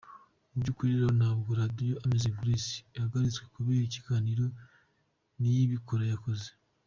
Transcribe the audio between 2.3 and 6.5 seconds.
Grace ihagaritswe kubera ikiganiro Niyibikora yakoze.